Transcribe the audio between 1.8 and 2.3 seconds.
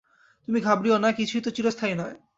নয়।